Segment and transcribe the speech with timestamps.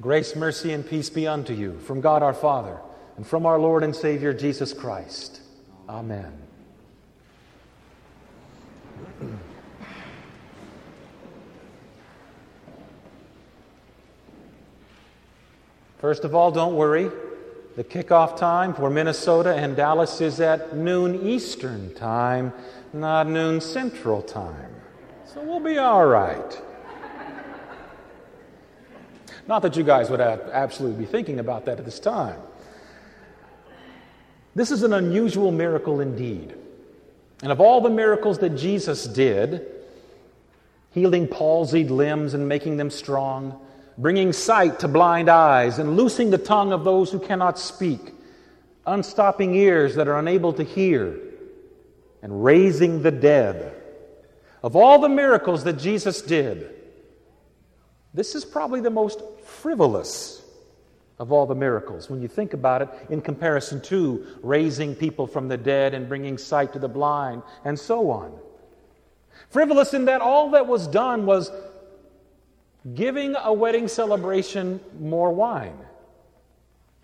[0.00, 2.78] Grace, mercy, and peace be unto you from God our Father
[3.16, 5.40] and from our Lord and Savior Jesus Christ.
[5.88, 6.32] Amen.
[15.98, 17.10] First of all, don't worry.
[17.76, 22.52] The kickoff time for Minnesota and Dallas is at noon Eastern time,
[22.92, 24.70] not noon Central time.
[25.24, 26.62] So we'll be all right.
[29.48, 32.40] Not that you guys would absolutely be thinking about that at this time.
[34.54, 36.54] This is an unusual miracle indeed.
[37.42, 39.66] And of all the miracles that Jesus did,
[40.92, 43.60] healing palsied limbs and making them strong,
[43.98, 48.14] bringing sight to blind eyes, and loosing the tongue of those who cannot speak,
[48.86, 51.20] unstopping ears that are unable to hear,
[52.22, 53.74] and raising the dead.
[54.62, 56.74] Of all the miracles that Jesus did,
[58.16, 60.42] this is probably the most frivolous
[61.18, 65.48] of all the miracles when you think about it in comparison to raising people from
[65.48, 68.32] the dead and bringing sight to the blind and so on.
[69.50, 71.50] Frivolous in that all that was done was
[72.94, 75.78] giving a wedding celebration more wine.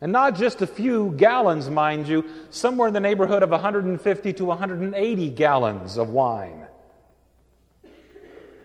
[0.00, 4.44] And not just a few gallons, mind you, somewhere in the neighborhood of 150 to
[4.44, 6.66] 180 gallons of wine.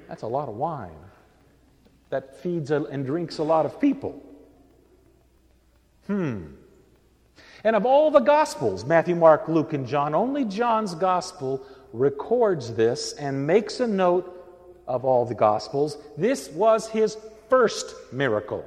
[0.08, 1.09] That's a lot of wine
[2.10, 4.22] that feeds and drinks a lot of people.
[6.08, 6.46] Hmm.
[7.64, 13.14] And of all the Gospels, Matthew, Mark, Luke, and John, only John's Gospel records this
[13.14, 14.36] and makes a note
[14.88, 15.98] of all the Gospels.
[16.18, 17.18] This was his
[17.50, 18.66] first miracle.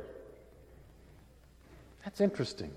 [2.04, 2.70] That's interesting.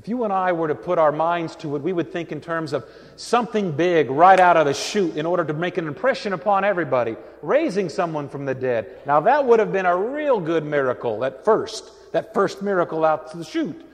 [0.00, 2.40] If you and I were to put our minds to it, we would think in
[2.40, 6.32] terms of something big right out of the chute in order to make an impression
[6.32, 8.98] upon everybody, raising someone from the dead.
[9.04, 13.30] Now, that would have been a real good miracle at first, that first miracle out
[13.32, 13.84] to the chute.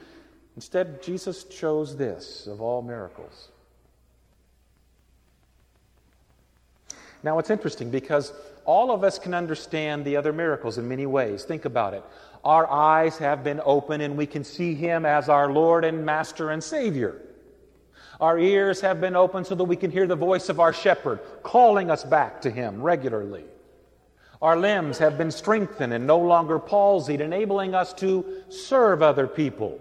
[0.54, 3.48] Instead, Jesus chose this of all miracles.
[7.24, 8.32] Now, it's interesting because
[8.64, 11.42] all of us can understand the other miracles in many ways.
[11.42, 12.04] Think about it
[12.44, 16.50] our eyes have been opened and we can see Him as our Lord and Master
[16.50, 17.20] and Savior.
[18.20, 21.20] Our ears have been opened so that we can hear the voice of our shepherd
[21.42, 23.44] calling us back to Him regularly.
[24.40, 29.80] Our limbs have been strengthened and no longer palsied, enabling us to serve other people.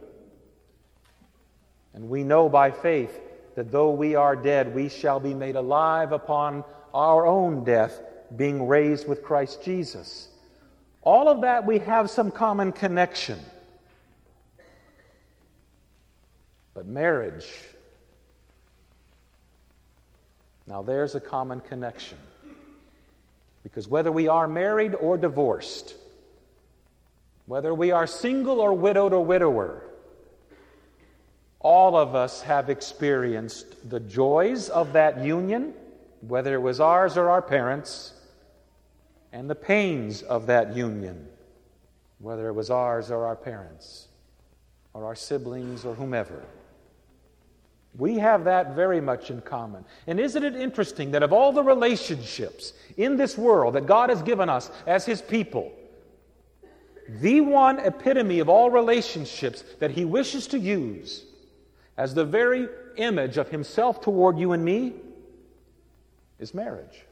[1.94, 3.20] And we know by faith
[3.56, 6.64] that though we are dead, we shall be made alive upon
[6.94, 8.02] our own death,
[8.36, 10.30] being raised with Christ Jesus.
[11.06, 13.40] All of that we have some common connection.
[16.74, 17.48] But marriage,
[20.68, 22.18] now there's a common connection.
[23.62, 25.96] Because whether we are married or divorced,
[27.46, 29.84] whether we are single or widowed or widower,
[31.60, 35.74] all of us have experienced the joys of that union,
[36.22, 38.15] whether it was ours or our parents,
[39.36, 41.28] and the pains of that union,
[42.20, 44.08] whether it was ours or our parents,
[44.94, 46.42] or our siblings, or whomever.
[47.98, 49.84] We have that very much in common.
[50.08, 54.22] And isn't it interesting that of all the relationships in this world that God has
[54.22, 55.70] given us as His people,
[57.20, 61.26] the one epitome of all relationships that He wishes to use
[61.98, 64.94] as the very image of Himself toward you and me
[66.40, 67.04] is marriage.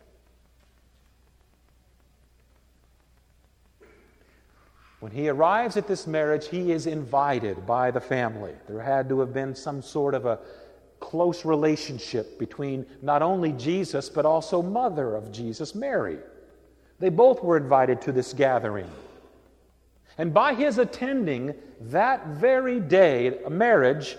[5.04, 8.54] When he arrives at this marriage, he is invited by the family.
[8.70, 10.40] There had to have been some sort of a
[11.02, 16.20] close relationship between not only Jesus, but also mother of Jesus, Mary.
[17.00, 18.90] They both were invited to this gathering.
[20.18, 24.16] And by his attending that very day, a marriage,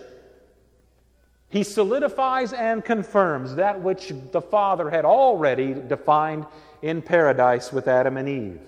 [1.49, 6.45] he solidifies and confirms that which the Father had already defined
[6.83, 8.60] in paradise with Adam and Eve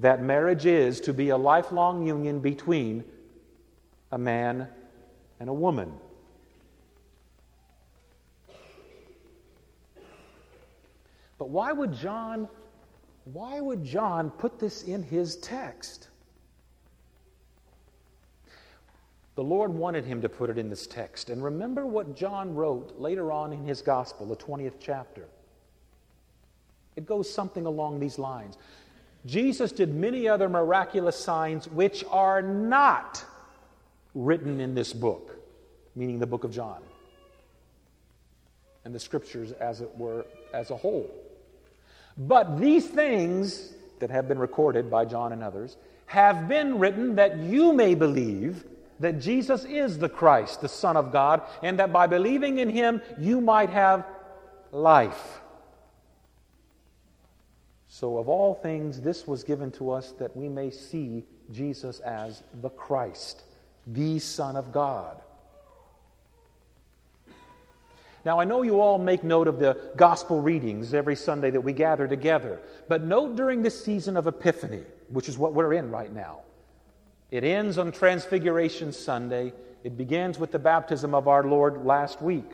[0.00, 3.04] that marriage is to be a lifelong union between
[4.12, 4.66] a man
[5.38, 5.92] and a woman.
[11.38, 12.48] But why would John
[13.24, 16.08] why would John put this in his text?
[19.36, 21.30] The Lord wanted him to put it in this text.
[21.30, 25.28] And remember what John wrote later on in his gospel, the 20th chapter.
[26.96, 28.56] It goes something along these lines.
[29.26, 33.24] Jesus did many other miraculous signs which are not
[34.14, 35.36] written in this book,
[35.94, 36.80] meaning the book of John,
[38.84, 41.10] and the scriptures, as it were, as a whole.
[42.16, 45.76] But these things that have been recorded by John and others
[46.06, 48.64] have been written that you may believe
[48.98, 53.00] that Jesus is the Christ, the Son of God, and that by believing in him
[53.18, 54.04] you might have
[54.72, 55.39] life.
[58.00, 62.42] So, of all things, this was given to us that we may see Jesus as
[62.62, 63.42] the Christ,
[63.86, 65.20] the Son of God.
[68.24, 71.74] Now, I know you all make note of the gospel readings every Sunday that we
[71.74, 76.10] gather together, but note during this season of Epiphany, which is what we're in right
[76.10, 76.38] now.
[77.30, 79.52] It ends on Transfiguration Sunday.
[79.84, 82.50] It begins with the baptism of our Lord last week.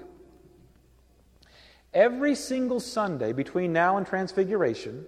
[1.95, 5.07] Every single Sunday between now and Transfiguration,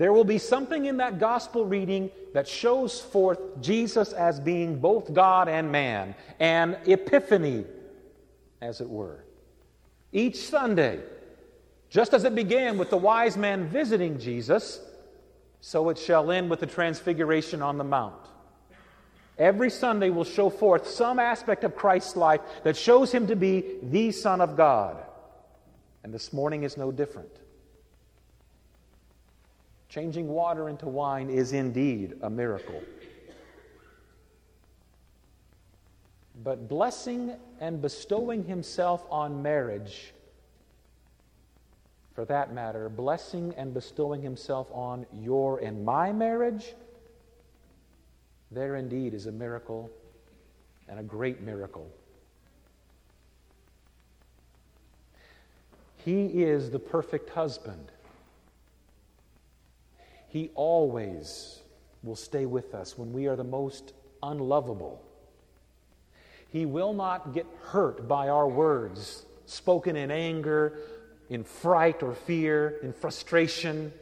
[0.00, 5.12] there will be something in that gospel reading that shows forth Jesus as being both
[5.12, 7.66] God and man, an epiphany,
[8.62, 9.26] as it were.
[10.10, 11.00] Each Sunday,
[11.90, 14.80] just as it began with the wise man visiting Jesus,
[15.60, 18.24] so it shall end with the transfiguration on the Mount.
[19.36, 23.76] Every Sunday will show forth some aspect of Christ's life that shows him to be
[23.82, 24.96] the Son of God.
[26.02, 27.36] And this morning is no different.
[29.90, 32.80] Changing water into wine is indeed a miracle.
[36.44, 40.14] But blessing and bestowing himself on marriage,
[42.14, 46.74] for that matter, blessing and bestowing himself on your and my marriage,
[48.52, 49.90] there indeed is a miracle
[50.88, 51.90] and a great miracle.
[56.04, 57.90] He is the perfect husband.
[60.30, 61.58] He always
[62.04, 63.92] will stay with us when we are the most
[64.22, 65.02] unlovable.
[66.48, 70.78] He will not get hurt by our words, spoken in anger,
[71.28, 73.92] in fright or fear, in frustration.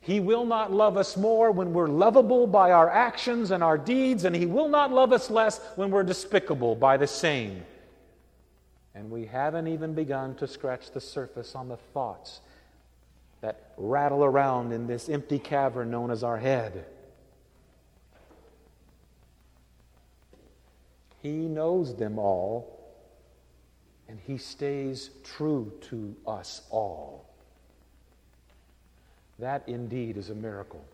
[0.00, 4.24] He will not love us more when we're lovable by our actions and our deeds,
[4.24, 7.62] and He will not love us less when we're despicable by the same.
[8.92, 12.40] And we haven't even begun to scratch the surface on the thoughts
[13.40, 16.84] that rattle around in this empty cavern known as our head.
[21.22, 22.78] He knows them all,
[24.08, 27.26] and He stays true to us all.
[29.38, 30.84] That indeed is a miracle.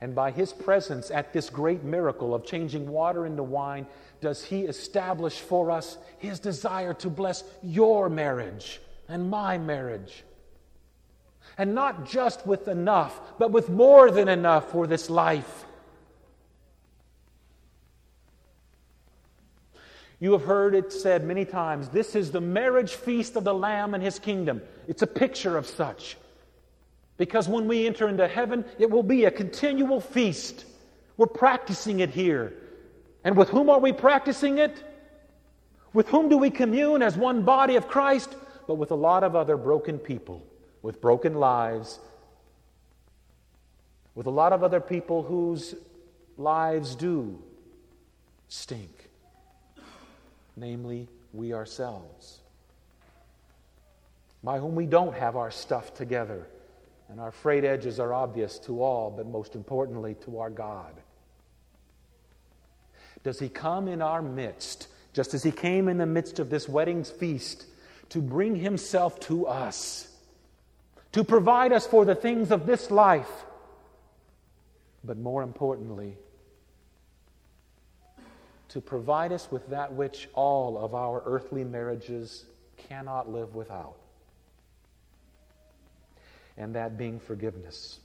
[0.00, 3.86] And by His presence at this great miracle of changing water into wine,
[4.20, 10.22] does He establish for us His desire to bless your marriage and my marriage.
[11.56, 15.64] And not just with enough, but with more than enough for this life.
[20.20, 23.94] You have heard it said many times this is the marriage feast of the Lamb
[23.94, 24.62] and His kingdom.
[24.88, 26.16] It's a picture of such.
[27.16, 30.64] Because when we enter into heaven, it will be a continual feast.
[31.16, 32.54] We're practicing it here.
[33.24, 34.82] And with whom are we practicing it?
[35.92, 38.34] With whom do we commune as one body of Christ?
[38.66, 40.46] But with a lot of other broken people,
[40.82, 41.98] with broken lives,
[44.14, 45.74] with a lot of other people whose
[46.36, 47.42] lives do
[48.48, 49.10] stink,
[50.56, 52.38] namely, we ourselves,
[54.42, 56.46] by whom we don't have our stuff together
[57.08, 60.92] and our frayed edges are obvious to all, but most importantly, to our God.
[63.24, 66.68] Does He come in our midst, just as He came in the midst of this
[66.68, 67.64] wedding feast,
[68.10, 70.08] to bring Himself to us,
[71.18, 73.44] to provide us for the things of this life,
[75.02, 76.16] but more importantly,
[78.68, 82.44] to provide us with that which all of our earthly marriages
[82.76, 83.96] cannot live without
[86.56, 87.98] and that being forgiveness.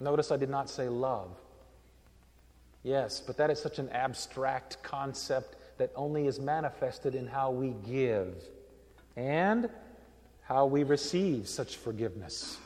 [0.00, 1.28] Notice I did not say love.
[2.82, 7.74] Yes, but that is such an abstract concept that only is manifested in how we
[7.86, 8.32] give
[9.16, 9.68] and
[10.42, 12.58] how we receive such forgiveness.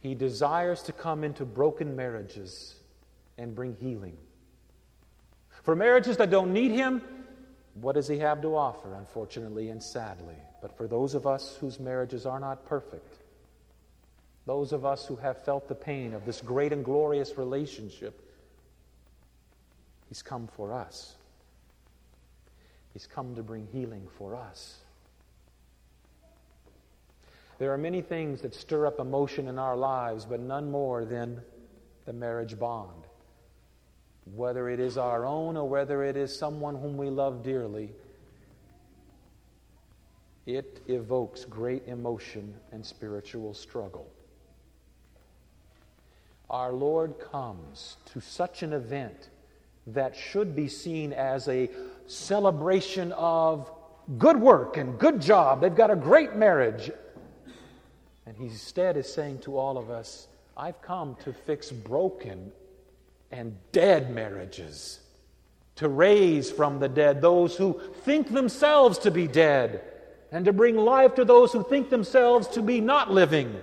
[0.00, 2.74] He desires to come into broken marriages
[3.38, 4.16] and bring healing.
[5.62, 7.02] For marriages that don't need Him,
[7.74, 10.34] what does he have to offer, unfortunately and sadly?
[10.60, 13.16] But for those of us whose marriages are not perfect,
[14.46, 18.20] those of us who have felt the pain of this great and glorious relationship,
[20.08, 21.14] he's come for us.
[22.92, 24.78] He's come to bring healing for us.
[27.58, 31.40] There are many things that stir up emotion in our lives, but none more than
[32.06, 33.04] the marriage bond.
[34.34, 37.90] whether it is our own or whether it is someone whom we love dearly,
[40.46, 44.08] it evokes great emotion and spiritual struggle.
[46.48, 49.28] Our Lord comes to such an event
[49.86, 51.70] that should be seen as a
[52.10, 53.70] celebration of
[54.18, 55.60] good work and good job.
[55.60, 56.90] They've got a great marriage.
[58.26, 62.52] And he instead is saying to all of us, I've come to fix broken
[63.30, 65.00] and dead marriages,
[65.76, 69.82] to raise from the dead those who think themselves to be dead,
[70.32, 73.54] and to bring life to those who think themselves to be not living.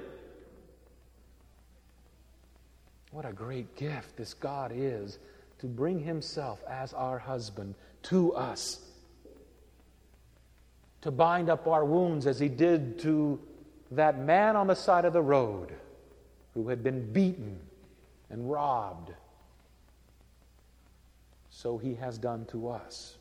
[3.12, 5.20] What a great gift this God is
[5.60, 8.80] to bring Himself as our husband to us,
[11.02, 13.40] to bind up our wounds as He did to
[13.92, 15.74] that man on the side of the road
[16.54, 17.60] who had been beaten
[18.30, 19.12] and robbed.
[21.50, 23.18] So He has done to us.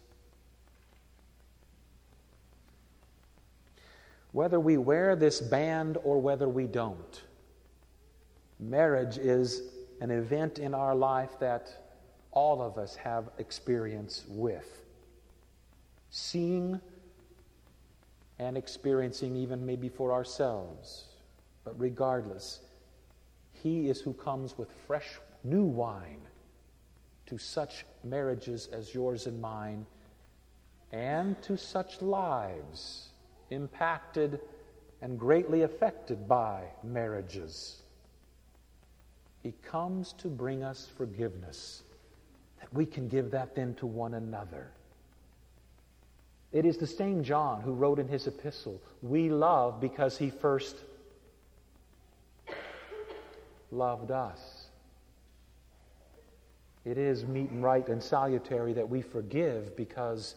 [4.33, 7.23] Whether we wear this band or whether we don't,
[8.61, 9.62] marriage is
[10.00, 11.86] an event in our life that
[12.37, 14.85] all of us have experience with.
[16.11, 16.78] Seeing
[18.38, 21.07] and experiencing, even maybe for ourselves.
[21.64, 22.61] But regardless,
[23.55, 26.21] He is who comes with fresh, new wine
[27.25, 29.87] to such marriages as yours and mine,
[30.93, 33.09] and to such lives
[33.49, 34.40] impacted
[35.00, 37.83] and greatly affected by marriages.
[39.43, 41.83] He comes to bring us forgiveness,
[42.61, 44.71] that we can give that then to one another.
[46.53, 50.77] It is the same John who wrote in his epistle, We love because he first
[53.71, 54.67] loved us.
[56.85, 60.37] It is meet and right and salutary that we forgive because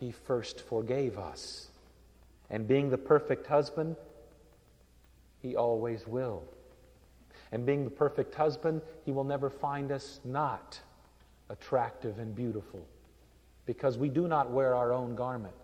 [0.00, 1.68] he first forgave us.
[2.50, 3.96] And being the perfect husband,
[5.40, 6.42] he always will.
[7.52, 10.80] And being the perfect husband, he will never find us not
[11.50, 12.80] attractive and beautiful
[13.66, 15.54] because we do not wear our own garment,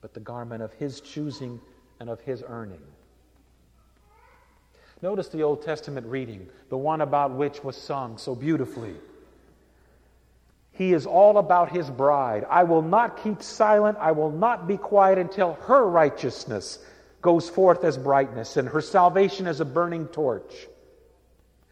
[0.00, 1.60] but the garment of his choosing
[2.00, 2.80] and of his earning.
[5.02, 8.94] Notice the Old Testament reading, the one about which was sung so beautifully.
[10.72, 12.46] He is all about his bride.
[12.48, 13.98] I will not keep silent.
[14.00, 16.78] I will not be quiet until her righteousness
[17.22, 20.68] goes forth as brightness and her salvation as a burning torch.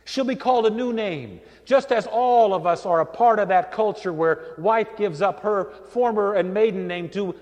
[0.08, 3.48] She'll be called a new name, just as all of us are a part of
[3.48, 7.34] that culture where wife gives up her former and maiden name to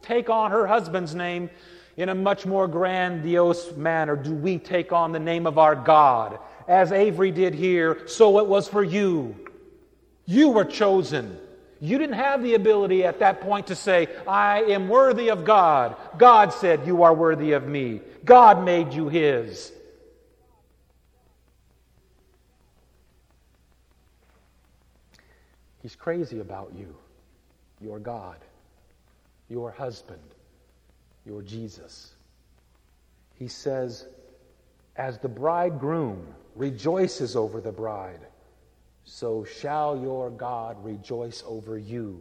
[0.00, 1.50] take on her husband's name
[1.98, 4.16] in a much more grandiose manner.
[4.16, 6.38] Do we take on the name of our God?
[6.66, 9.36] As Avery did here, so it was for you.
[10.24, 11.38] You were chosen.
[11.78, 15.94] You didn't have the ability at that point to say, I am worthy of God.
[16.16, 18.00] God said, You are worthy of me.
[18.24, 19.72] God made you His.
[25.84, 26.96] He's crazy about you,
[27.78, 28.38] your God,
[29.50, 30.22] your husband,
[31.26, 32.14] your Jesus.
[33.34, 34.06] He says,
[34.96, 36.26] As the bridegroom
[36.56, 38.20] rejoices over the bride,
[39.04, 42.18] so shall your God rejoice over you.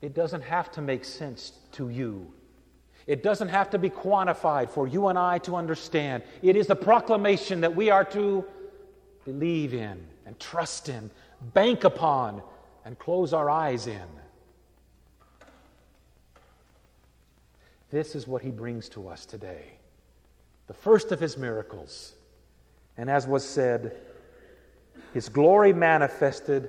[0.00, 2.32] It doesn't have to make sense to you.
[3.06, 6.22] It doesn't have to be quantified for you and I to understand.
[6.40, 8.46] It is the proclamation that we are to
[9.26, 11.10] believe in and trust in,
[11.54, 12.42] bank upon,
[12.84, 14.08] and close our eyes in.
[17.90, 19.64] This is what he brings to us today.
[20.66, 22.12] The first of his miracles.
[22.98, 23.96] And as was said,
[25.14, 26.68] his glory manifested,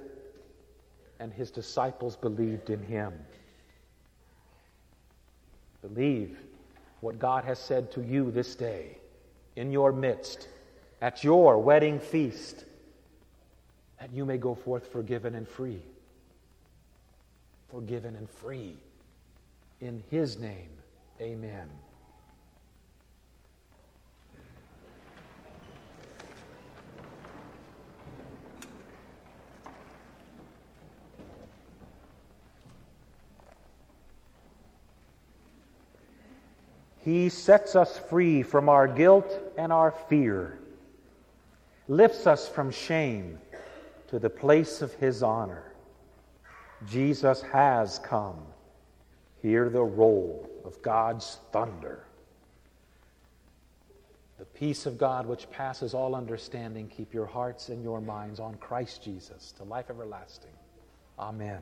[1.20, 3.12] and his disciples believed in him.
[5.82, 6.40] Believe
[7.02, 9.00] what God has said to you this day
[9.58, 10.48] in your midst
[11.02, 12.64] at your wedding feast
[14.00, 15.82] that you may go forth forgiven and free.
[17.70, 18.78] Forgiven and free.
[19.82, 20.70] In His name,
[21.22, 21.70] amen.
[37.02, 40.60] He sets us free from our guilt and our fear
[41.88, 43.40] lifts us from shame
[44.10, 45.72] to the place of his honor.
[46.88, 48.40] Jesus has come.
[49.42, 52.06] Hear the roll of God's thunder.
[54.40, 58.56] The peace of God, which passes all understanding, keep your hearts and your minds on
[58.56, 60.54] Christ Jesus to life everlasting.
[61.20, 61.62] Amen.